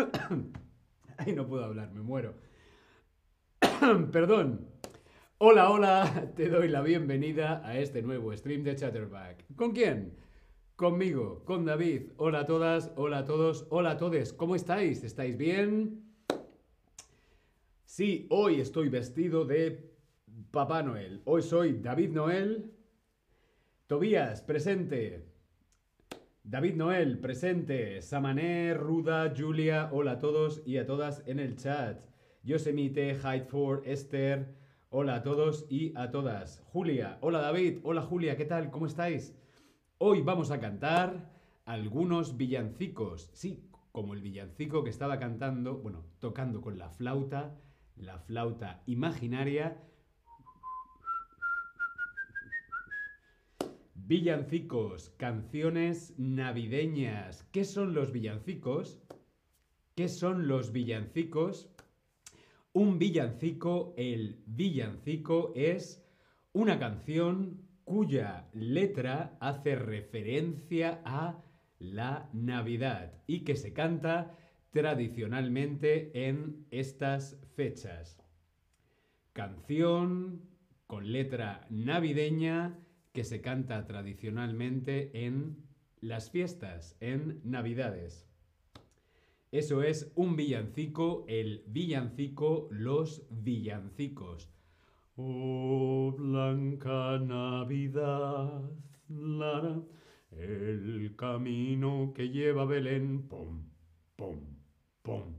Ay, 1.18 1.32
no 1.32 1.46
puedo 1.46 1.64
hablar, 1.64 1.92
me 1.92 2.02
muero. 2.02 2.34
Perdón. 4.12 4.66
Hola, 5.38 5.70
hola, 5.70 6.32
te 6.36 6.48
doy 6.48 6.68
la 6.68 6.82
bienvenida 6.82 7.66
a 7.66 7.78
este 7.78 8.02
nuevo 8.02 8.34
stream 8.36 8.62
de 8.62 8.76
Chatterback. 8.76 9.44
¿Con 9.56 9.72
quién? 9.72 10.16
Conmigo, 10.76 11.44
con 11.44 11.64
David. 11.64 12.12
Hola 12.16 12.40
a 12.40 12.46
todas, 12.46 12.92
hola 12.96 13.18
a 13.18 13.24
todos, 13.24 13.66
hola 13.70 13.92
a 13.92 13.96
todos. 13.96 14.32
¿Cómo 14.32 14.54
estáis? 14.54 15.04
¿Estáis 15.04 15.36
bien? 15.36 16.04
Sí, 17.84 18.26
hoy 18.30 18.60
estoy 18.60 18.88
vestido 18.88 19.44
de 19.44 19.92
Papá 20.50 20.82
Noel. 20.82 21.22
Hoy 21.24 21.42
soy 21.42 21.74
David 21.74 22.10
Noel. 22.10 22.72
Tobías, 23.86 24.42
presente. 24.42 25.29
David 26.50 26.74
Noel, 26.74 27.20
presente. 27.20 28.02
Samané, 28.02 28.74
Ruda, 28.74 29.32
Julia, 29.36 29.88
hola 29.92 30.12
a 30.12 30.18
todos 30.18 30.64
y 30.66 30.78
a 30.78 30.84
todas 30.84 31.22
en 31.28 31.38
el 31.38 31.54
chat. 31.54 32.02
Yosemite, 32.42 33.14
Hydeford, 33.14 33.86
Esther, 33.86 34.52
hola 34.88 35.14
a 35.14 35.22
todos 35.22 35.66
y 35.70 35.96
a 35.96 36.10
todas. 36.10 36.60
Julia, 36.72 37.18
hola 37.20 37.40
David, 37.40 37.78
hola 37.84 38.02
Julia, 38.02 38.36
¿qué 38.36 38.46
tal? 38.46 38.72
¿Cómo 38.72 38.86
estáis? 38.86 39.32
Hoy 39.98 40.22
vamos 40.22 40.50
a 40.50 40.58
cantar 40.58 41.30
algunos 41.66 42.36
villancicos. 42.36 43.30
Sí, 43.32 43.70
como 43.92 44.14
el 44.14 44.20
villancico 44.20 44.82
que 44.82 44.90
estaba 44.90 45.20
cantando, 45.20 45.76
bueno, 45.76 46.04
tocando 46.18 46.60
con 46.62 46.80
la 46.80 46.90
flauta, 46.90 47.60
la 47.94 48.18
flauta 48.18 48.82
imaginaria 48.86 49.80
Villancicos, 54.10 55.10
canciones 55.18 56.14
navideñas. 56.18 57.44
¿Qué 57.52 57.64
son 57.64 57.94
los 57.94 58.10
villancicos? 58.10 59.00
¿Qué 59.94 60.08
son 60.08 60.48
los 60.48 60.72
villancicos? 60.72 61.70
Un 62.72 62.98
villancico, 62.98 63.94
el 63.96 64.42
villancico 64.46 65.52
es 65.54 66.04
una 66.52 66.80
canción 66.80 67.62
cuya 67.84 68.48
letra 68.52 69.38
hace 69.38 69.76
referencia 69.76 71.00
a 71.04 71.40
la 71.78 72.28
Navidad 72.32 73.12
y 73.28 73.44
que 73.44 73.54
se 73.54 73.72
canta 73.72 74.36
tradicionalmente 74.70 76.26
en 76.28 76.66
estas 76.72 77.38
fechas. 77.54 78.18
Canción 79.34 80.42
con 80.88 81.12
letra 81.12 81.64
navideña 81.70 82.76
que 83.12 83.24
se 83.24 83.40
canta 83.40 83.86
tradicionalmente 83.86 85.26
en 85.26 85.56
las 86.00 86.30
fiestas, 86.30 86.96
en 87.00 87.40
Navidades. 87.44 88.26
Eso 89.52 89.82
es 89.82 90.12
un 90.14 90.36
villancico, 90.36 91.24
el 91.28 91.64
villancico, 91.66 92.68
los 92.70 93.26
villancicos. 93.30 94.48
Oh, 95.16 96.14
blanca 96.16 97.18
Navidad, 97.18 98.62
el 100.30 101.14
camino 101.16 102.12
que 102.14 102.28
lleva 102.28 102.64
Belén, 102.64 103.28
pom, 103.28 103.64
pom, 104.14 104.38
pom. 105.02 105.34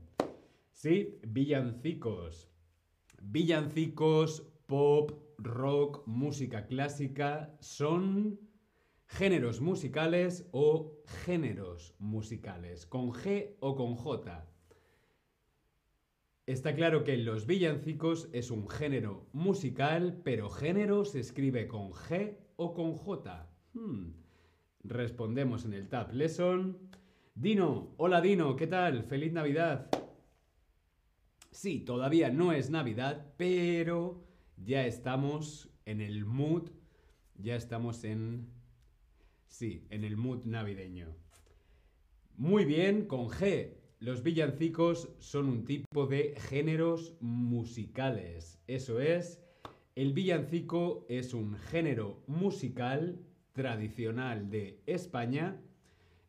Sí, 0.72 1.18
villancicos. 1.26 2.50
Villancicos, 3.22 4.51
pop, 4.72 5.12
rock, 5.36 6.02
música 6.06 6.66
clásica, 6.66 7.54
son 7.60 8.40
géneros 9.04 9.60
musicales 9.60 10.48
o 10.50 11.02
géneros 11.26 11.94
musicales, 11.98 12.86
con 12.86 13.12
G 13.12 13.54
o 13.60 13.76
con 13.76 13.96
J. 13.96 14.48
Está 16.46 16.74
claro 16.74 17.04
que 17.04 17.18
los 17.18 17.46
villancicos 17.46 18.30
es 18.32 18.50
un 18.50 18.66
género 18.66 19.26
musical, 19.34 20.22
pero 20.24 20.48
género 20.48 21.04
se 21.04 21.20
escribe 21.20 21.68
con 21.68 21.90
G 21.90 22.38
o 22.56 22.72
con 22.72 22.94
J. 22.94 23.50
Hmm. 23.74 24.14
Respondemos 24.84 25.66
en 25.66 25.74
el 25.74 25.90
Tab 25.90 26.14
Lesson. 26.14 26.78
Dino, 27.34 27.92
hola 27.98 28.22
Dino, 28.22 28.56
¿qué 28.56 28.68
tal? 28.68 29.04
Feliz 29.04 29.34
Navidad. 29.34 29.90
Sí, 31.50 31.80
todavía 31.80 32.30
no 32.30 32.54
es 32.54 32.70
Navidad, 32.70 33.34
pero 33.36 34.31
ya 34.64 34.86
estamos 34.86 35.68
en 35.86 36.00
el 36.00 36.24
mood, 36.24 36.70
ya 37.36 37.56
estamos 37.56 38.04
en... 38.04 38.48
Sí, 39.48 39.86
en 39.90 40.04
el 40.04 40.16
mood 40.16 40.44
navideño. 40.44 41.14
Muy 42.36 42.64
bien, 42.64 43.06
con 43.06 43.28
G. 43.28 43.74
Los 43.98 44.22
villancicos 44.22 45.10
son 45.18 45.48
un 45.48 45.64
tipo 45.64 46.06
de 46.06 46.34
géneros 46.48 47.14
musicales. 47.20 48.58
Eso 48.66 49.00
es, 49.00 49.40
el 49.94 50.12
villancico 50.12 51.06
es 51.08 51.34
un 51.34 51.56
género 51.56 52.22
musical 52.26 53.20
tradicional 53.52 54.48
de 54.48 54.80
España. 54.86 55.60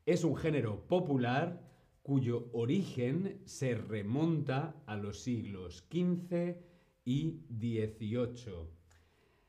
Es 0.05 0.23
un 0.23 0.35
género 0.35 0.85
popular 0.87 1.63
cuyo 2.01 2.49
origen 2.51 3.41
se 3.45 3.75
remonta 3.75 4.75
a 4.85 4.97
los 4.97 5.19
siglos 5.19 5.85
XV 5.89 6.72
y 7.05 7.41
18. 7.49 8.69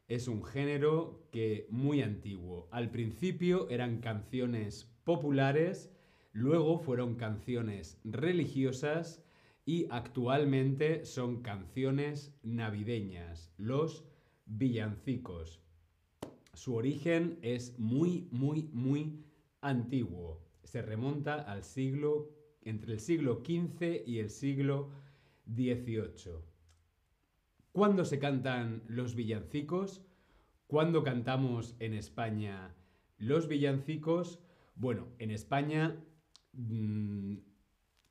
Es 0.09 0.28
un 0.28 0.44
género 0.44 1.26
que 1.31 1.66
muy 1.70 2.03
antiguo. 2.03 2.69
Al 2.70 2.91
principio 2.91 3.69
eran 3.70 4.00
canciones 4.00 4.91
populares, 5.04 5.91
luego 6.32 6.78
fueron 6.78 7.14
canciones 7.14 7.98
religiosas 8.04 9.22
y 9.64 9.87
actualmente 9.91 11.04
son 11.06 11.43
canciones 11.43 12.34
navideñas, 12.43 13.50
los 13.56 14.04
villancicos. 14.47 15.62
Su 16.53 16.75
origen 16.75 17.38
es 17.43 17.78
muy, 17.78 18.28
muy, 18.31 18.69
muy 18.72 19.25
antiguo. 19.60 20.43
Se 20.64 20.82
remonta 20.82 21.41
al 21.41 21.64
siglo, 21.64 22.31
entre 22.62 22.94
el 22.94 23.00
siglo 23.00 23.43
XV 23.44 24.03
y 24.06 24.19
el 24.19 24.31
siglo 24.31 24.91
XVIII. 25.47 26.53
¿Cuándo 27.75 28.05
se 28.05 28.21
cantan 28.21 28.85
los 28.87 29.17
villancicos? 29.17 30.01
¿Cuándo 30.69 31.03
cantamos 31.03 31.75
en 31.81 31.93
España 31.93 32.73
los 33.19 33.49
villancicos? 33.49 34.39
Bueno, 34.77 35.09
en 35.19 35.33
España 35.33 35.97
mm, 36.53 37.39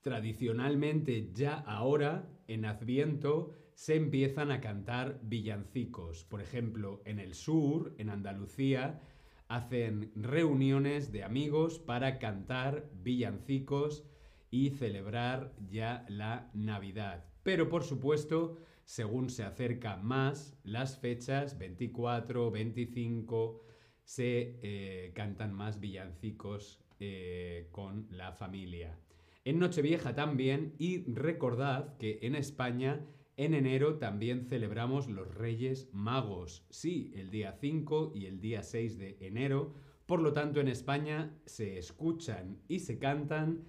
tradicionalmente 0.01 1.31
ya 1.31 1.53
ahora, 1.53 2.27
en 2.47 2.65
Adviento, 2.65 3.53
se 3.73 3.95
empiezan 3.95 4.51
a 4.51 4.59
cantar 4.59 5.21
villancicos. 5.23 6.25
Por 6.25 6.41
ejemplo, 6.41 7.01
en 7.05 7.19
el 7.19 7.33
sur, 7.33 7.95
en 7.97 8.09
Andalucía, 8.09 8.99
hacen 9.47 10.11
reuniones 10.17 11.13
de 11.13 11.23
amigos 11.23 11.79
para 11.79 12.19
cantar 12.19 12.89
villancicos 13.01 14.03
y 14.51 14.71
celebrar 14.71 15.53
ya 15.69 16.05
la 16.09 16.51
Navidad. 16.53 17.23
Pero 17.43 17.69
por 17.69 17.85
supuesto, 17.85 18.57
según 18.85 19.29
se 19.29 19.43
acerca 19.43 19.97
más 19.97 20.57
las 20.63 20.99
fechas, 20.99 21.57
24, 21.57 22.51
25, 22.51 23.61
se 24.03 24.59
eh, 24.61 25.11
cantan 25.15 25.53
más 25.53 25.79
villancicos 25.79 26.81
eh, 26.99 27.67
con 27.71 28.07
la 28.11 28.33
familia. 28.33 28.97
En 29.45 29.59
Nochevieja 29.59 30.15
también, 30.15 30.73
y 30.77 31.03
recordad 31.11 31.97
que 31.97 32.19
en 32.21 32.35
España 32.35 33.05
en 33.35 33.55
enero 33.55 33.97
también 33.97 34.45
celebramos 34.45 35.09
los 35.09 35.33
Reyes 35.33 35.89
Magos. 35.91 36.65
Sí, 36.69 37.11
el 37.15 37.31
día 37.31 37.57
5 37.59 38.11
y 38.13 38.27
el 38.27 38.39
día 38.39 38.61
6 38.61 38.99
de 38.99 39.17
enero. 39.21 39.73
Por 40.05 40.21
lo 40.21 40.33
tanto, 40.33 40.59
en 40.59 40.67
España 40.67 41.33
se 41.45 41.79
escuchan 41.79 42.59
y 42.67 42.79
se 42.79 42.99
cantan 42.99 43.63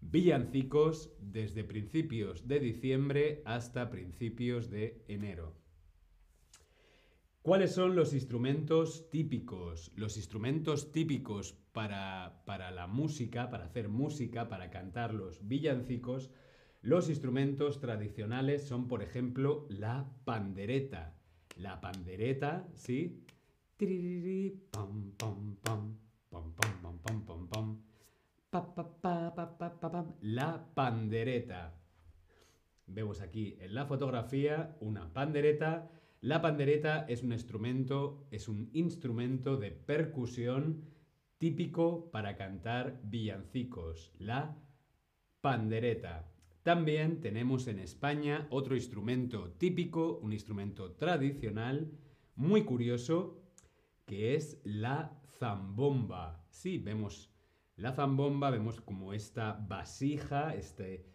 villancicos 0.00 1.12
desde 1.20 1.64
principios 1.64 2.46
de 2.46 2.60
diciembre 2.60 3.42
hasta 3.44 3.90
principios 3.90 4.70
de 4.70 5.04
enero. 5.08 5.54
¿Cuáles 7.42 7.72
son 7.72 7.94
los 7.94 8.12
instrumentos 8.12 9.08
típicos? 9.10 9.92
Los 9.94 10.16
instrumentos 10.16 10.90
típicos 10.90 11.52
para, 11.72 12.42
para, 12.44 12.72
la 12.72 12.88
música, 12.88 13.50
para 13.50 13.66
hacer 13.66 13.88
música, 13.88 14.48
para 14.48 14.70
cantar 14.70 15.14
los 15.14 15.46
villancicos, 15.46 16.30
los 16.82 17.08
instrumentos 17.08 17.80
tradicionales 17.80 18.66
son, 18.66 18.88
por 18.88 19.02
ejemplo, 19.02 19.66
la 19.68 20.10
pandereta. 20.24 21.14
La 21.56 21.80
pandereta, 21.80 22.68
¿sí? 22.74 23.24
La 30.20 30.66
pandereta. 30.74 31.74
Vemos 32.86 33.20
aquí 33.20 33.56
en 33.60 33.74
la 33.74 33.86
fotografía 33.86 34.76
una 34.80 35.12
pandereta. 35.12 35.90
La 36.20 36.40
pandereta 36.40 37.04
es 37.08 37.22
un 37.22 37.32
instrumento, 37.32 38.26
es 38.30 38.48
un 38.48 38.70
instrumento 38.72 39.56
de 39.56 39.72
percusión 39.72 40.84
típico 41.38 42.10
para 42.10 42.36
cantar 42.36 43.00
villancicos. 43.04 44.12
La 44.18 44.56
pandereta. 45.40 46.32
También 46.62 47.20
tenemos 47.20 47.68
en 47.68 47.78
España 47.78 48.46
otro 48.50 48.74
instrumento 48.74 49.52
típico, 49.52 50.18
un 50.18 50.32
instrumento 50.32 50.92
tradicional, 50.92 51.92
muy 52.34 52.64
curioso, 52.64 53.40
que 54.04 54.34
es 54.34 54.60
la 54.64 55.20
zambomba. 55.38 56.44
Sí, 56.50 56.78
vemos 56.78 57.35
la 57.76 57.92
zambomba, 57.92 58.50
vemos 58.50 58.80
como 58.80 59.12
esta 59.12 59.52
vasija, 59.68 60.54
este, 60.54 61.06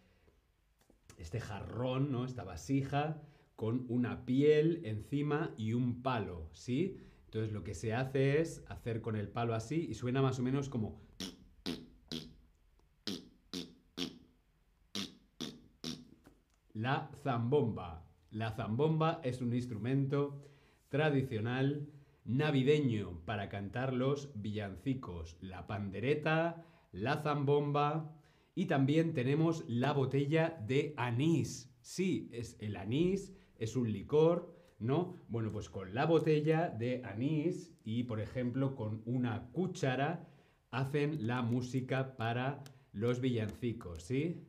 este 1.18 1.40
jarrón, 1.40 2.12
¿no? 2.12 2.24
Esta 2.24 2.44
vasija 2.44 3.20
con 3.56 3.84
una 3.88 4.24
piel 4.24 4.80
encima 4.84 5.52
y 5.56 5.72
un 5.72 6.02
palo, 6.02 6.48
¿sí? 6.52 6.98
Entonces 7.24 7.52
lo 7.52 7.64
que 7.64 7.74
se 7.74 7.94
hace 7.94 8.40
es 8.40 8.64
hacer 8.68 9.00
con 9.00 9.16
el 9.16 9.28
palo 9.28 9.54
así 9.54 9.86
y 9.88 9.94
suena 9.94 10.22
más 10.22 10.38
o 10.38 10.42
menos 10.42 10.68
como... 10.68 11.00
La 16.74 17.10
zambomba. 17.22 18.04
La 18.30 18.50
zambomba 18.52 19.20
es 19.24 19.40
un 19.40 19.52
instrumento 19.52 20.42
tradicional 20.88 21.88
navideño 22.24 23.20
para 23.24 23.48
cantar 23.48 23.92
los 23.92 24.30
villancicos, 24.34 25.36
la 25.40 25.66
pandereta, 25.66 26.64
la 26.92 27.22
zambomba 27.22 28.14
y 28.54 28.66
también 28.66 29.14
tenemos 29.14 29.64
la 29.68 29.92
botella 29.92 30.58
de 30.66 30.94
anís. 30.96 31.74
Sí, 31.80 32.28
es 32.32 32.56
el 32.60 32.76
anís, 32.76 33.34
es 33.58 33.76
un 33.76 33.92
licor, 33.92 34.54
¿no? 34.78 35.16
Bueno, 35.28 35.50
pues 35.50 35.68
con 35.68 35.94
la 35.94 36.06
botella 36.06 36.68
de 36.68 37.02
anís 37.04 37.74
y, 37.84 38.04
por 38.04 38.20
ejemplo, 38.20 38.74
con 38.74 39.02
una 39.06 39.50
cuchara 39.52 40.28
hacen 40.70 41.26
la 41.26 41.42
música 41.42 42.16
para 42.16 42.62
los 42.92 43.20
villancicos, 43.20 44.02
¿sí? 44.02 44.44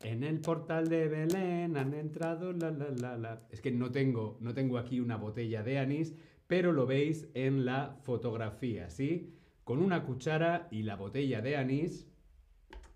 En 0.00 0.22
el 0.22 0.40
portal 0.40 0.88
de 0.88 1.08
Belén 1.08 1.76
han 1.76 1.92
entrado 1.92 2.52
la 2.52 2.70
la 2.70 2.90
la 2.90 3.16
la. 3.16 3.48
Es 3.50 3.60
que 3.60 3.72
no 3.72 3.90
tengo, 3.90 4.38
no 4.40 4.54
tengo 4.54 4.78
aquí 4.78 5.00
una 5.00 5.16
botella 5.16 5.62
de 5.64 5.78
anís, 5.78 6.14
pero 6.48 6.72
lo 6.72 6.86
veis 6.86 7.28
en 7.34 7.64
la 7.64 7.96
fotografía, 8.02 8.90
¿sí? 8.90 9.34
Con 9.62 9.80
una 9.80 10.04
cuchara 10.04 10.66
y 10.70 10.82
la 10.82 10.96
botella 10.96 11.40
de 11.42 11.56
anís 11.56 12.10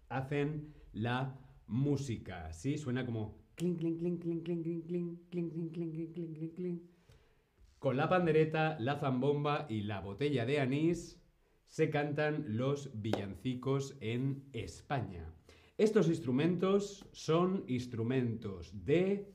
hacen 0.08 0.74
la 0.92 1.38
música, 1.66 2.52
¿sí? 2.52 2.78
Suena 2.78 3.06
como 3.06 3.38
clink 3.54 3.78
clink 3.78 3.98
clink 4.00 4.22
clink 4.22 4.44
clink 4.44 4.64
clink 4.64 4.86
clink 4.86 5.30
clink 5.30 5.72
clink 5.72 5.92
clink 5.94 6.34
clink 6.34 6.54
clink. 6.54 6.82
Con 7.78 7.96
la 7.96 8.08
pandereta, 8.08 8.78
la 8.80 8.98
zambomba 8.98 9.66
y 9.68 9.82
la 9.82 10.00
botella 10.00 10.46
de 10.46 10.60
anís 10.60 11.20
se 11.66 11.90
cantan 11.90 12.56
los 12.56 12.90
villancicos 12.94 13.96
en 14.00 14.44
España. 14.52 15.34
Estos 15.78 16.08
instrumentos 16.08 17.08
son 17.12 17.64
instrumentos 17.66 18.84
de 18.84 19.34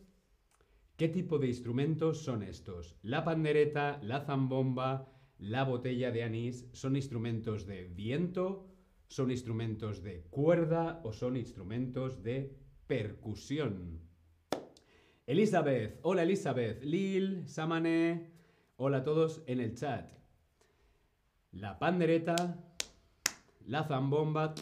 ¿Qué 0.98 1.10
tipo 1.10 1.38
de 1.38 1.46
instrumentos 1.46 2.24
son 2.24 2.42
estos? 2.42 2.96
La 3.04 3.24
pandereta, 3.24 4.00
la 4.02 4.22
zambomba, 4.22 5.14
la 5.38 5.64
botella 5.64 6.10
de 6.10 6.24
anís 6.24 6.68
son 6.74 6.96
instrumentos 6.96 7.68
de 7.68 7.84
viento, 7.84 8.66
son 9.08 9.30
instrumentos 9.30 10.02
de 10.02 10.24
cuerda 10.24 11.00
o 11.04 11.14
son 11.14 11.38
instrumentos 11.38 12.24
de 12.24 12.58
percusión. 12.88 14.02
Elizabeth, 15.28 16.00
hola 16.02 16.24
Elizabeth, 16.24 16.82
Lil, 16.84 17.48
Samane, 17.48 18.32
hola 18.78 18.98
a 18.98 19.04
todos 19.04 19.44
en 19.46 19.60
el 19.60 19.76
chat. 19.76 20.12
La 21.52 21.78
pandereta, 21.78 22.74
la 23.68 23.84
zambomba 23.84 24.56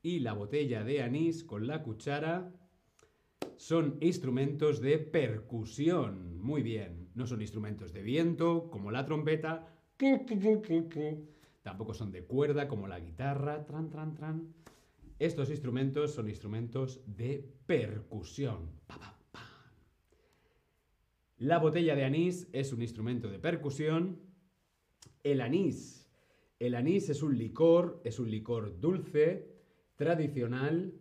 y 0.00 0.20
la 0.20 0.32
botella 0.32 0.84
de 0.84 1.02
anís 1.02 1.44
con 1.44 1.66
la 1.66 1.82
cuchara 1.82 2.50
son 3.62 3.96
instrumentos 4.00 4.80
de 4.80 4.98
percusión. 4.98 6.36
Muy 6.42 6.62
bien. 6.62 7.10
No 7.14 7.28
son 7.28 7.42
instrumentos 7.42 7.92
de 7.92 8.02
viento, 8.02 8.68
como 8.72 8.90
la 8.90 9.04
trompeta. 9.04 9.72
Tampoco 11.62 11.94
son 11.94 12.10
de 12.10 12.24
cuerda, 12.24 12.66
como 12.66 12.88
la 12.88 12.98
guitarra. 12.98 13.64
Tran, 13.64 13.88
tran, 13.88 14.14
tran. 14.14 14.52
Estos 15.20 15.48
instrumentos 15.48 16.12
son 16.12 16.28
instrumentos 16.28 17.02
de 17.06 17.54
percusión. 17.64 18.80
La 21.36 21.58
botella 21.58 21.94
de 21.94 22.04
anís 22.04 22.48
es 22.52 22.72
un 22.72 22.82
instrumento 22.82 23.30
de 23.30 23.38
percusión. 23.38 24.18
El 25.22 25.40
anís. 25.40 26.10
El 26.58 26.74
anís 26.74 27.10
es 27.10 27.22
un 27.22 27.38
licor, 27.38 28.00
es 28.02 28.18
un 28.18 28.28
licor 28.28 28.80
dulce, 28.80 29.54
tradicional. 29.94 30.94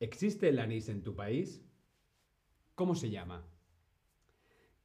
¿Existe 0.00 0.48
el 0.48 0.58
anís 0.58 0.88
en 0.88 1.02
tu 1.02 1.14
país? 1.14 1.67
¿Cómo 2.78 2.94
se 2.94 3.10
llama? 3.10 3.44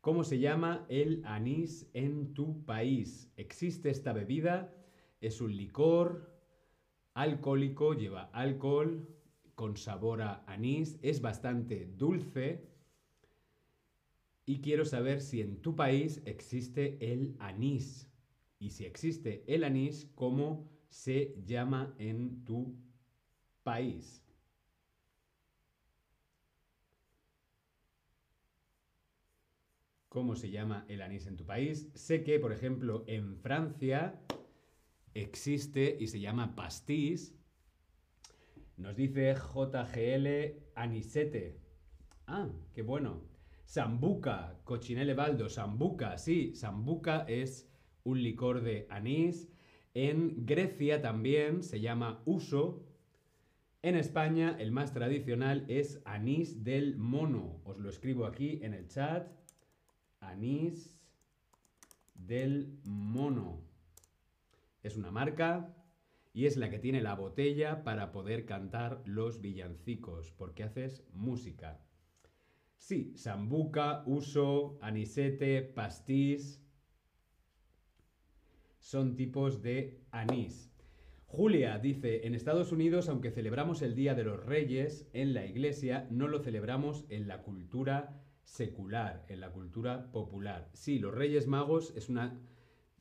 ¿Cómo 0.01 0.23
se 0.23 0.39
llama 0.39 0.83
el 0.89 1.21
anís 1.25 1.87
en 1.93 2.33
tu 2.33 2.65
país? 2.65 3.31
¿Existe 3.37 3.91
esta 3.91 4.13
bebida? 4.13 4.73
Es 5.21 5.41
un 5.41 5.55
licor 5.55 6.33
alcohólico, 7.13 7.93
lleva 7.93 8.31
alcohol 8.33 9.07
con 9.53 9.77
sabor 9.77 10.23
a 10.23 10.43
anís, 10.47 10.97
es 11.03 11.21
bastante 11.21 11.85
dulce. 11.85 12.67
Y 14.47 14.61
quiero 14.61 14.85
saber 14.85 15.21
si 15.21 15.41
en 15.41 15.61
tu 15.61 15.75
país 15.75 16.19
existe 16.25 16.97
el 17.13 17.35
anís. 17.37 18.09
Y 18.57 18.71
si 18.71 18.85
existe 18.85 19.43
el 19.45 19.63
anís, 19.63 20.09
¿cómo 20.15 20.67
se 20.89 21.35
llama 21.45 21.93
en 21.99 22.43
tu 22.43 22.75
país? 23.61 24.22
Cómo 30.13 30.35
se 30.35 30.51
llama 30.51 30.85
el 30.89 31.01
anís 31.01 31.25
en 31.25 31.35
tu 31.35 31.43
país. 31.43 31.89
Sé 31.95 32.23
que, 32.23 32.39
por 32.39 32.53
ejemplo, 32.53 33.03
en 33.07 33.35
Francia 33.35 34.21
existe 35.15 35.97
y 35.99 36.05
se 36.05 36.19
llama 36.19 36.55
pastis. 36.55 37.35
Nos 38.77 38.95
dice 38.95 39.33
JGL 39.33 40.27
anisete. 40.75 41.59
Ah, 42.27 42.47
qué 42.75 42.83
bueno. 42.83 43.23
Sambuca, 43.65 44.59
cochinelle 44.65 45.15
baldo, 45.15 45.49
sambuca, 45.49 46.19
sí, 46.19 46.53
sambuca 46.53 47.25
es 47.27 47.67
un 48.03 48.21
licor 48.21 48.61
de 48.61 48.85
anís. 48.91 49.49
En 49.95 50.45
Grecia 50.45 51.01
también 51.01 51.63
se 51.63 51.81
llama 51.81 52.21
uso. 52.25 52.85
En 53.81 53.95
España 53.95 54.55
el 54.59 54.71
más 54.71 54.93
tradicional 54.93 55.65
es 55.69 56.03
anís 56.05 56.63
del 56.63 56.97
mono. 56.97 57.61
Os 57.63 57.79
lo 57.79 57.89
escribo 57.89 58.27
aquí 58.27 58.59
en 58.61 58.75
el 58.75 58.87
chat 58.87 59.42
anís 60.27 60.99
del 62.13 62.79
mono. 62.83 63.61
Es 64.81 64.97
una 64.97 65.11
marca 65.11 65.75
y 66.33 66.45
es 66.45 66.57
la 66.57 66.69
que 66.69 66.79
tiene 66.79 67.01
la 67.01 67.15
botella 67.15 67.83
para 67.83 68.11
poder 68.11 68.45
cantar 68.45 69.01
los 69.05 69.41
villancicos, 69.41 70.31
porque 70.31 70.63
haces 70.63 71.03
música. 71.13 71.79
Sí, 72.77 73.13
sambuca, 73.15 74.03
uso, 74.05 74.77
anisete, 74.81 75.61
pastís 75.61 76.63
son 78.83 79.15
tipos 79.15 79.61
de 79.61 80.03
anís. 80.11 80.69
Julia 81.25 81.79
dice, 81.79 82.27
en 82.27 82.35
Estados 82.35 82.71
Unidos, 82.73 83.07
aunque 83.07 83.31
celebramos 83.31 83.81
el 83.81 83.95
Día 83.95 84.13
de 84.13 84.25
los 84.25 84.45
Reyes 84.45 85.09
en 85.13 85.33
la 85.33 85.45
iglesia, 85.45 86.05
no 86.11 86.27
lo 86.27 86.43
celebramos 86.43 87.05
en 87.09 87.27
la 87.27 87.41
cultura 87.41 88.22
secular, 88.43 89.25
en 89.29 89.39
la 89.39 89.51
cultura 89.51 90.11
popular. 90.11 90.69
Sí, 90.73 90.99
los 90.99 91.13
Reyes 91.13 91.47
Magos 91.47 91.93
es 91.95 92.09
una 92.09 92.39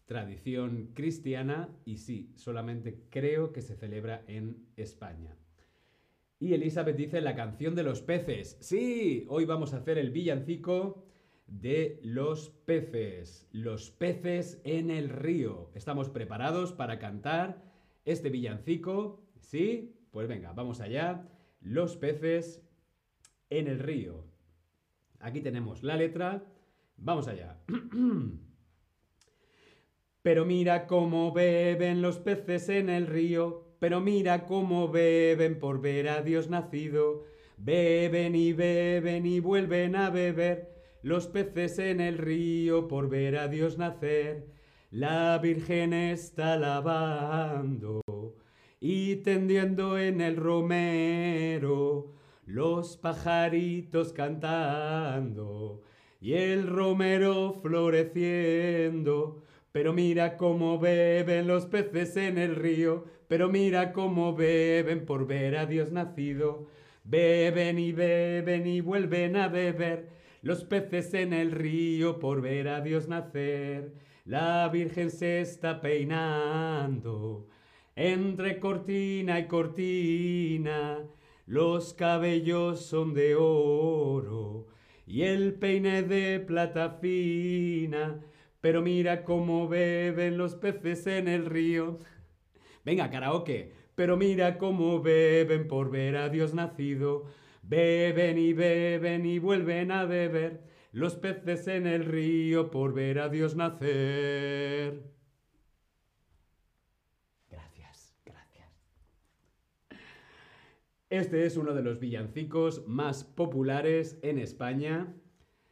tradición 0.06 0.90
cristiana 0.94 1.68
y 1.84 1.98
sí, 1.98 2.32
solamente 2.36 3.04
creo 3.10 3.52
que 3.52 3.62
se 3.62 3.76
celebra 3.76 4.24
en 4.26 4.66
España. 4.76 5.36
Y 6.38 6.54
Elizabeth 6.54 6.96
dice 6.96 7.20
la 7.20 7.36
canción 7.36 7.74
de 7.76 7.84
los 7.84 8.02
peces. 8.02 8.56
Sí, 8.60 9.26
hoy 9.28 9.44
vamos 9.44 9.74
a 9.74 9.76
hacer 9.76 9.96
el 9.96 10.10
villancico 10.10 11.06
de 11.46 12.00
los 12.02 12.50
peces. 12.50 13.46
Los 13.52 13.90
peces 13.90 14.60
en 14.64 14.90
el 14.90 15.08
río. 15.08 15.70
¿Estamos 15.74 16.08
preparados 16.08 16.72
para 16.72 16.98
cantar 16.98 17.62
este 18.04 18.28
villancico? 18.28 19.22
¿Sí? 19.38 19.94
Pues 20.10 20.26
venga, 20.26 20.52
vamos 20.52 20.80
allá. 20.80 21.28
Los 21.60 21.96
peces 21.96 22.60
en 23.48 23.68
el 23.68 23.78
río. 23.78 24.31
Aquí 25.22 25.40
tenemos 25.40 25.82
la 25.84 25.96
letra. 25.96 26.44
Vamos 26.96 27.28
allá. 27.28 27.56
Pero 30.22 30.44
mira 30.44 30.86
cómo 30.86 31.32
beben 31.32 32.02
los 32.02 32.18
peces 32.18 32.68
en 32.68 32.88
el 32.88 33.08
río, 33.08 33.76
pero 33.80 34.00
mira 34.00 34.46
cómo 34.46 34.88
beben 34.88 35.58
por 35.58 35.80
ver 35.80 36.08
a 36.08 36.22
Dios 36.22 36.48
nacido. 36.48 37.24
Beben 37.56 38.36
y 38.36 38.52
beben 38.52 39.26
y 39.26 39.40
vuelven 39.40 39.96
a 39.96 40.10
beber 40.10 40.72
los 41.02 41.26
peces 41.26 41.80
en 41.80 42.00
el 42.00 42.18
río 42.18 42.86
por 42.86 43.08
ver 43.08 43.36
a 43.36 43.48
Dios 43.48 43.78
nacer. 43.78 44.46
La 44.92 45.38
Virgen 45.38 45.92
está 45.92 46.56
lavando 46.56 48.00
y 48.78 49.16
tendiendo 49.16 49.98
en 49.98 50.20
el 50.20 50.36
romero 50.36 52.21
los 52.44 52.96
pajaritos 52.96 54.12
cantando 54.12 55.82
y 56.20 56.34
el 56.34 56.66
romero 56.66 57.54
floreciendo. 57.62 59.42
Pero 59.72 59.92
mira 59.92 60.36
cómo 60.36 60.78
beben 60.78 61.46
los 61.46 61.66
peces 61.66 62.16
en 62.16 62.36
el 62.38 62.56
río, 62.56 63.04
pero 63.26 63.48
mira 63.48 63.92
cómo 63.92 64.34
beben 64.34 65.06
por 65.06 65.26
ver 65.26 65.56
a 65.56 65.66
Dios 65.66 65.90
nacido. 65.92 66.68
Beben 67.04 67.78
y 67.78 67.92
beben 67.92 68.66
y 68.66 68.80
vuelven 68.80 69.36
a 69.36 69.48
beber 69.48 70.10
los 70.42 70.64
peces 70.64 71.14
en 71.14 71.32
el 71.32 71.52
río 71.52 72.18
por 72.18 72.42
ver 72.42 72.68
a 72.68 72.80
Dios 72.80 73.08
nacer. 73.08 73.94
La 74.24 74.68
Virgen 74.68 75.10
se 75.10 75.40
está 75.40 75.80
peinando 75.80 77.48
entre 77.96 78.58
cortina 78.60 79.40
y 79.40 79.46
cortina. 79.46 80.98
Los 81.46 81.94
cabellos 81.94 82.84
son 82.84 83.14
de 83.14 83.34
oro 83.34 84.68
y 85.06 85.22
el 85.22 85.54
peine 85.54 86.02
de 86.02 86.40
plata 86.40 86.98
fina. 87.00 88.20
Pero 88.60 88.80
mira 88.82 89.24
cómo 89.24 89.68
beben 89.68 90.38
los 90.38 90.54
peces 90.54 91.06
en 91.06 91.28
el 91.28 91.46
río. 91.46 91.98
Venga, 92.84 93.10
karaoke. 93.10 93.72
Pero 93.94 94.16
mira 94.16 94.58
cómo 94.58 95.00
beben 95.02 95.68
por 95.68 95.90
ver 95.90 96.16
a 96.16 96.28
Dios 96.28 96.54
nacido. 96.54 97.26
Beben 97.62 98.38
y 98.38 98.52
beben 98.52 99.26
y 99.26 99.38
vuelven 99.38 99.90
a 99.92 100.04
beber 100.04 100.62
los 100.92 101.16
peces 101.16 101.66
en 101.68 101.86
el 101.86 102.04
río 102.04 102.70
por 102.70 102.92
ver 102.92 103.18
a 103.18 103.28
Dios 103.28 103.56
nacer. 103.56 105.02
Gracias, 107.50 108.14
gracias. 108.24 108.68
Este 111.12 111.44
es 111.44 111.58
uno 111.58 111.74
de 111.74 111.82
los 111.82 112.00
villancicos 112.00 112.88
más 112.88 113.22
populares 113.22 114.18
en 114.22 114.38
España. 114.38 115.14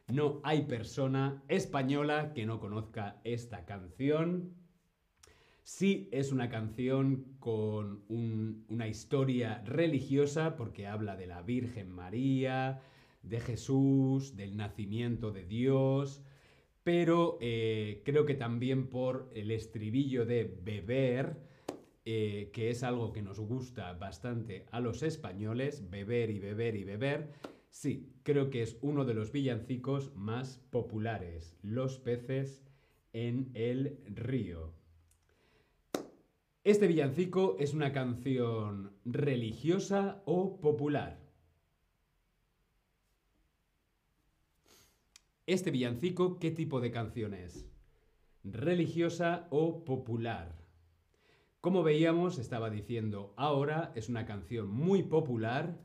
No 0.07 0.39
hay 0.43 0.67
persona 0.67 1.43
española 1.47 2.31
que 2.35 2.45
no 2.45 2.59
conozca 2.59 3.19
esta 3.23 3.65
canción. 3.65 4.53
Sí 5.63 6.09
es 6.11 6.31
una 6.31 6.47
canción 6.47 7.37
con 7.39 8.03
una 8.07 8.87
historia 8.87 9.63
religiosa 9.65 10.55
porque 10.55 10.85
habla 10.85 11.15
de 11.15 11.25
la 11.25 11.41
Virgen 11.41 11.89
María, 11.89 12.83
de 13.23 13.39
Jesús, 13.39 14.35
del 14.35 14.55
nacimiento 14.55 15.31
de 15.31 15.45
Dios, 15.45 16.23
pero 16.83 17.39
eh, 17.41 18.03
creo 18.05 18.27
que 18.27 18.35
también 18.35 18.91
por 18.91 19.31
el 19.33 19.49
estribillo 19.49 20.23
de 20.23 20.55
beber, 20.61 21.49
eh, 22.13 22.51
que 22.51 22.69
es 22.69 22.83
algo 22.83 23.13
que 23.13 23.21
nos 23.21 23.39
gusta 23.39 23.93
bastante 23.93 24.65
a 24.71 24.79
los 24.79 25.01
españoles, 25.01 25.89
beber 25.89 26.29
y 26.29 26.39
beber 26.39 26.75
y 26.75 26.83
beber, 26.83 27.31
Sí, 27.71 28.11
creo 28.23 28.49
que 28.49 28.63
es 28.63 28.77
uno 28.81 29.05
de 29.05 29.13
los 29.13 29.31
villancicos 29.31 30.13
más 30.13 30.59
populares, 30.71 31.55
Los 31.63 31.99
peces 31.99 32.65
en 33.13 33.49
el 33.53 33.97
río. 34.07 34.73
Este 36.65 36.85
villancico 36.87 37.55
es 37.59 37.73
una 37.73 37.93
canción 37.93 38.91
religiosa 39.05 40.21
o 40.25 40.59
popular. 40.59 41.17
Este 45.47 45.71
villancico, 45.71 46.39
¿qué 46.39 46.51
tipo 46.51 46.81
de 46.81 46.91
canción 46.91 47.33
es? 47.33 47.65
¿Religiosa 48.43 49.47
o 49.49 49.85
popular? 49.85 50.61
Como 51.61 51.83
veíamos, 51.83 52.39
estaba 52.39 52.71
diciendo, 52.71 53.35
ahora 53.37 53.91
es 53.93 54.09
una 54.09 54.25
canción 54.25 54.67
muy 54.67 55.03
popular 55.03 55.79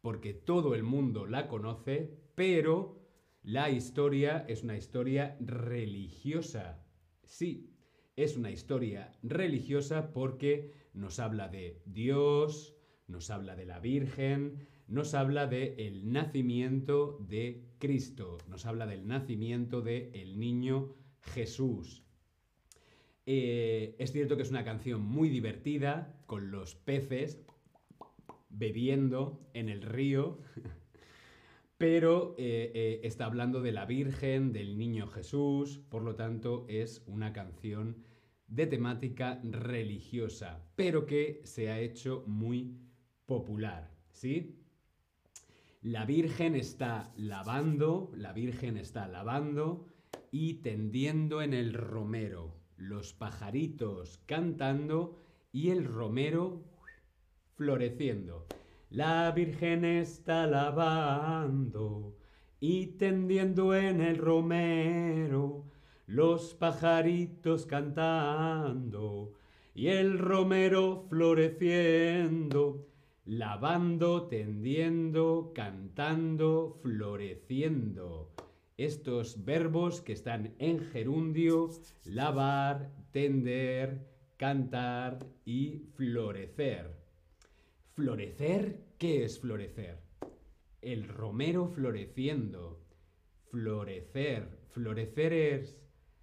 porque 0.00 0.34
todo 0.34 0.74
el 0.74 0.82
mundo 0.82 1.24
la 1.24 1.46
conoce, 1.46 2.18
pero 2.34 2.98
la 3.44 3.70
historia 3.70 4.44
es 4.48 4.64
una 4.64 4.76
historia 4.76 5.36
religiosa. 5.38 6.84
Sí, 7.22 7.76
es 8.16 8.36
una 8.36 8.50
historia 8.50 9.12
religiosa 9.22 10.12
porque 10.12 10.72
nos 10.94 11.20
habla 11.20 11.46
de 11.46 11.80
Dios, 11.86 12.74
nos 13.06 13.30
habla 13.30 13.54
de 13.54 13.66
la 13.66 13.78
Virgen, 13.78 14.66
nos 14.88 15.14
habla 15.14 15.46
del 15.46 15.78
el 15.78 16.10
nacimiento 16.10 17.18
de 17.20 17.68
Cristo, 17.78 18.38
nos 18.48 18.66
habla 18.66 18.84
del 18.88 19.06
nacimiento 19.06 19.80
del 19.80 20.12
el 20.12 20.40
niño 20.40 20.96
Jesús. 21.20 22.09
Eh, 23.32 23.94
es 24.00 24.10
cierto 24.10 24.36
que 24.36 24.42
es 24.42 24.50
una 24.50 24.64
canción 24.64 25.02
muy 25.02 25.28
divertida, 25.28 26.20
con 26.26 26.50
los 26.50 26.74
peces, 26.74 27.40
bebiendo 28.48 29.48
en 29.54 29.68
el 29.68 29.82
río, 29.82 30.40
pero 31.78 32.34
eh, 32.38 32.72
eh, 32.74 33.00
está 33.04 33.26
hablando 33.26 33.62
de 33.62 33.70
la 33.70 33.86
Virgen, 33.86 34.52
del 34.52 34.76
Niño 34.76 35.06
Jesús, 35.06 35.78
por 35.78 36.02
lo 36.02 36.16
tanto 36.16 36.66
es 36.68 37.04
una 37.06 37.32
canción 37.32 38.04
de 38.48 38.66
temática 38.66 39.40
religiosa, 39.44 40.66
pero 40.74 41.06
que 41.06 41.40
se 41.44 41.70
ha 41.70 41.78
hecho 41.78 42.24
muy 42.26 42.80
popular, 43.26 43.92
¿sí? 44.10 44.58
La 45.82 46.04
Virgen 46.04 46.56
está 46.56 47.12
lavando, 47.16 48.10
la 48.16 48.32
Virgen 48.32 48.76
está 48.76 49.06
lavando 49.06 49.86
y 50.32 50.54
tendiendo 50.54 51.42
en 51.42 51.54
el 51.54 51.74
romero, 51.74 52.59
los 52.80 53.12
pajaritos 53.12 54.18
cantando 54.26 55.18
y 55.52 55.70
el 55.70 55.84
romero 55.84 56.64
floreciendo. 57.54 58.46
La 58.88 59.30
Virgen 59.32 59.84
está 59.84 60.46
lavando 60.46 62.16
y 62.58 62.86
tendiendo 62.98 63.74
en 63.74 64.00
el 64.00 64.16
romero, 64.16 65.66
los 66.06 66.54
pajaritos 66.54 67.66
cantando 67.66 69.34
y 69.74 69.88
el 69.88 70.18
romero 70.18 71.06
floreciendo, 71.08 72.88
lavando, 73.26 74.26
tendiendo, 74.26 75.52
cantando, 75.54 76.78
floreciendo. 76.82 78.32
Estos 78.80 79.44
verbos 79.44 80.00
que 80.00 80.14
están 80.14 80.54
en 80.58 80.80
gerundio, 80.80 81.68
lavar, 82.04 82.90
tender, 83.10 84.08
cantar 84.38 85.18
y 85.44 85.90
florecer. 85.96 86.90
¿Florecer? 87.92 88.82
¿Qué 88.96 89.24
es 89.24 89.38
florecer? 89.38 90.00
El 90.80 91.06
romero 91.08 91.68
floreciendo. 91.68 92.82
Florecer. 93.50 94.48
Florecer 94.70 95.34
es 95.34 95.78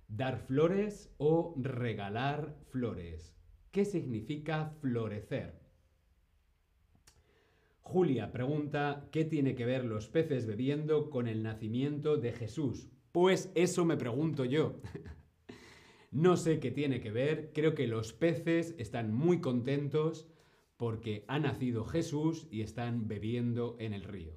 dar 0.08 0.40
flores 0.40 1.14
o 1.20 1.54
regalar 1.58 2.58
flores. 2.72 3.36
¿Qué 3.70 3.86
significa 3.86 4.72
florecer? 4.82 5.67
Julia 7.88 8.34
pregunta, 8.34 9.08
¿qué 9.14 9.24
tiene 9.24 9.56
que 9.56 9.66
ver 9.66 9.86
los 9.86 10.10
peces 10.10 10.46
bebiendo 10.46 11.10
con 11.10 11.26
el 11.26 11.42
nacimiento 11.42 12.18
de 12.18 12.34
Jesús? 12.34 12.90
Pues 13.14 13.50
eso 13.56 13.86
me 13.86 13.96
pregunto 13.96 14.44
yo. 14.44 14.82
no 16.12 16.36
sé 16.36 16.60
qué 16.60 16.70
tiene 16.70 17.00
que 17.00 17.12
ver, 17.12 17.54
creo 17.54 17.76
que 17.76 17.88
los 17.88 18.12
peces 18.12 18.76
están 18.78 19.14
muy 19.14 19.40
contentos 19.40 20.28
porque 20.76 21.24
ha 21.30 21.40
nacido 21.40 21.86
Jesús 21.86 22.50
y 22.52 22.60
están 22.60 23.08
bebiendo 23.08 23.78
en 23.80 23.94
el 23.94 24.04
río. 24.04 24.34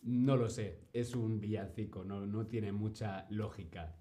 No 0.00 0.36
lo 0.36 0.48
sé, 0.48 0.78
es 0.92 1.16
un 1.16 1.40
villancico, 1.40 2.04
no, 2.04 2.24
no 2.24 2.46
tiene 2.46 2.70
mucha 2.70 3.26
lógica. 3.30 3.96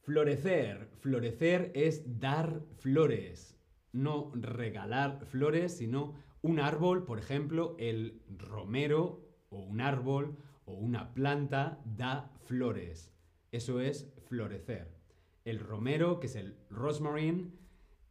Florecer, 0.00 0.88
florecer 0.98 1.72
es 1.74 2.18
dar 2.18 2.62
flores, 2.78 3.55
no 3.96 4.30
regalar 4.34 5.24
flores, 5.26 5.78
sino 5.78 6.14
un 6.42 6.60
árbol, 6.60 7.04
por 7.04 7.18
ejemplo, 7.18 7.74
el 7.78 8.22
romero 8.28 9.26
o 9.48 9.58
un 9.58 9.80
árbol 9.80 10.36
o 10.64 10.74
una 10.74 11.14
planta 11.14 11.80
da 11.84 12.32
flores. 12.44 13.12
Eso 13.50 13.80
es 13.80 14.12
florecer. 14.28 14.94
El 15.44 15.60
romero, 15.60 16.20
que 16.20 16.26
es 16.26 16.36
el 16.36 16.56
rosmarine, 16.70 17.52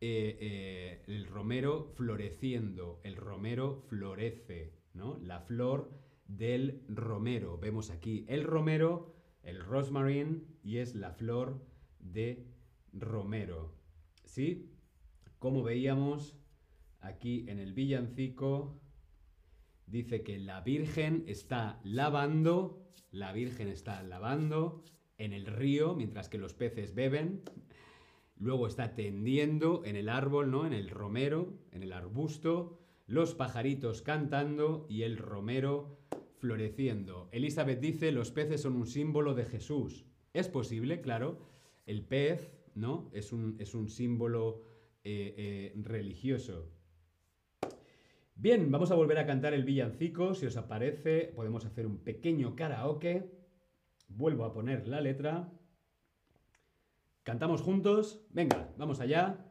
eh, 0.01 0.37
eh, 0.39 1.03
el 1.07 1.25
romero 1.27 1.91
floreciendo, 1.95 2.99
el 3.03 3.15
romero 3.15 3.83
florece, 3.87 4.73
¿no? 4.93 5.17
La 5.17 5.39
flor 5.41 5.91
del 6.27 6.83
romero. 6.87 7.57
Vemos 7.57 7.89
aquí 7.89 8.25
el 8.27 8.43
romero, 8.43 9.15
el 9.43 9.59
rosmarine 9.59 10.41
y 10.63 10.77
es 10.77 10.95
la 10.95 11.11
flor 11.11 11.65
de 11.99 12.47
romero. 12.93 13.73
¿Sí? 14.23 14.74
Como 15.45 15.61
veíamos 15.61 16.35
aquí 17.01 17.45
en 17.49 17.59
el 17.59 17.73
villancico, 17.73 18.81
dice 19.85 20.23
que 20.23 20.39
la 20.39 20.61
Virgen 20.61 21.23
está 21.27 21.79
lavando, 21.83 22.89
la 23.11 23.31
Virgen 23.31 23.67
está 23.67 24.01
lavando 24.01 24.83
en 25.19 25.33
el 25.33 25.45
río 25.45 25.93
mientras 25.93 26.29
que 26.29 26.39
los 26.39 26.55
peces 26.55 26.95
beben. 26.95 27.43
Luego 28.37 28.65
está 28.65 28.95
tendiendo 28.95 29.83
en 29.85 29.95
el 29.97 30.09
árbol, 30.09 30.49
¿no? 30.49 30.65
En 30.65 30.73
el 30.73 30.89
romero, 30.89 31.53
en 31.71 31.83
el 31.83 31.93
arbusto. 31.93 32.79
los 33.05 33.35
pajaritos 33.35 34.01
cantando 34.01 34.87
y 34.89 35.03
el 35.03 35.15
romero 35.15 35.99
floreciendo. 36.39 37.29
Elizabeth 37.31 37.79
dice, 37.79 38.11
los 38.11 38.31
peces 38.31 38.63
son 38.63 38.75
un 38.77 38.87
símbolo 38.87 39.35
de 39.35 39.45
Jesús. 39.45 40.07
Es 40.33 40.49
posible, 40.49 41.01
claro. 41.01 41.37
El 41.85 42.01
pez, 42.03 42.51
¿no? 42.73 43.11
Es 43.13 43.31
un, 43.31 43.57
es 43.59 43.75
un 43.75 43.89
símbolo 43.89 44.73
eh, 45.07 45.35
eh, 45.37 45.73
religioso. 45.83 46.71
Bien, 48.33 48.71
vamos 48.71 48.89
a 48.89 48.95
volver 48.95 49.19
a 49.19 49.27
cantar 49.27 49.53
el 49.53 49.63
villancico. 49.63 50.33
Si 50.33 50.47
os 50.47 50.57
aparece, 50.57 51.31
podemos 51.35 51.63
hacer 51.63 51.85
un 51.85 51.99
pequeño 51.99 52.55
karaoke. 52.55 53.31
Vuelvo 54.07 54.45
a 54.45 54.51
poner 54.51 54.87
la 54.87 55.01
letra. 55.01 55.53
¿Cantamos 57.21 57.61
juntos? 57.61 58.25
Venga, 58.31 58.73
vamos 58.77 58.99
allá. 58.99 59.45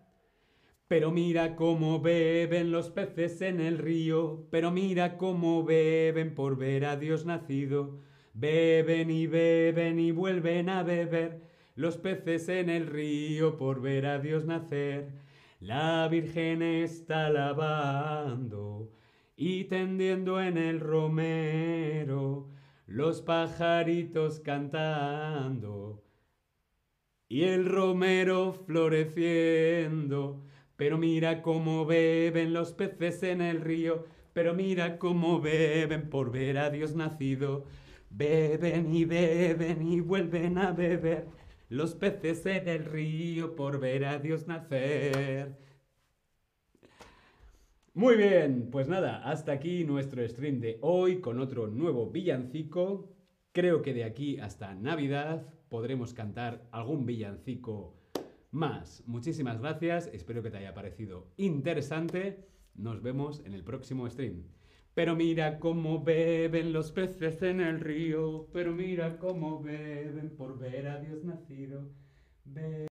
Pero 0.89 1.13
mira 1.13 1.55
cómo 1.55 2.01
beben 2.01 2.73
los 2.73 2.91
peces 2.91 3.41
en 3.41 3.61
el 3.61 3.79
río, 3.79 4.49
pero 4.51 4.73
mira 4.73 5.17
cómo 5.19 5.63
beben 5.63 6.35
por 6.35 6.59
ver 6.59 6.85
a 6.85 6.97
Dios 6.97 7.27
nacido. 7.27 8.01
Beben 8.33 9.09
y 9.09 9.29
beben 9.29 10.01
y 10.01 10.11
vuelven 10.11 10.69
a 10.69 10.83
beber 10.83 11.43
los 11.77 11.97
peces 11.97 12.49
en 12.49 12.71
el 12.71 12.89
río 12.89 13.57
por 13.57 13.81
ver 13.81 14.07
a 14.07 14.19
Dios 14.19 14.47
nacer. 14.47 15.24
La 15.65 16.09
Virgen 16.09 16.61
está 16.61 17.31
lavando 17.31 18.93
y 19.35 19.65
tendiendo 19.65 20.39
en 20.39 20.59
el 20.59 20.79
romero 20.79 22.51
los 22.87 23.23
pajaritos 23.23 24.41
cantando 24.41 26.05
y 27.31 27.45
el 27.45 27.65
romero 27.65 28.53
floreciendo. 28.53 30.45
Pero 30.77 30.99
mira 30.99 31.41
cómo 31.41 31.87
beben 31.87 32.53
los 32.53 32.75
peces 32.75 33.23
en 33.23 33.41
el 33.41 33.63
río, 33.63 34.05
pero 34.35 34.53
mira 34.53 34.99
cómo 34.99 35.41
beben 35.41 36.11
por 36.11 36.31
ver 36.31 36.59
a 36.59 36.69
Dios 36.69 36.95
nacido. 36.95 37.65
Beben 38.11 38.95
y 38.95 39.07
beben 39.07 39.81
y 39.81 40.01
vuelven 40.01 40.59
a 40.59 40.73
beber 40.73 41.27
los 41.75 41.97
peces 41.97 42.47
en 42.47 42.69
el 42.69 42.85
río 42.85 43.57
por 43.57 43.81
ver 43.81 44.05
a 44.05 44.19
Dios 44.21 44.47
nacer. 44.47 45.59
Muy 47.95 48.17
bien, 48.17 48.69
pues 48.71 48.89
nada, 48.89 49.29
hasta 49.29 49.53
aquí 49.53 49.85
nuestro 49.85 50.27
stream 50.29 50.61
de 50.61 50.79
hoy 50.83 51.21
con 51.21 51.41
otro 51.41 51.67
nuevo 51.67 52.11
villancico. 52.11 53.13
Creo 53.53 53.83
que 53.83 53.93
de 53.93 54.05
aquí 54.05 54.39
hasta 54.39 54.75
Navidad 54.75 55.47
podremos 55.69 56.15
cantar 56.15 56.67
algún 56.71 57.07
villancico 57.07 57.97
más. 58.53 59.03
Muchísimas 59.07 59.61
gracias, 59.61 60.09
espero 60.13 60.43
que 60.45 60.51
te 60.51 60.59
haya 60.59 60.75
parecido 60.75 61.27
interesante. 61.37 62.47
Nos 62.77 63.03
vemos 63.03 63.43
en 63.45 63.53
el 63.53 63.65
próximo 63.65 64.09
stream. 64.09 64.45
Pero 64.95 65.17
mira 65.17 65.59
cómo 65.59 66.03
beben 66.03 66.73
los 66.73 66.93
peces 66.93 67.43
en 67.43 67.61
el 67.61 67.81
río, 67.81 68.49
pero 68.53 68.73
mira 68.73 69.19
cómo 69.19 69.61
beben 69.61 70.31
por 70.37 70.59
ver 70.59 70.89
a 70.89 71.01
Dios 71.01 71.25
nacido. 71.25 71.91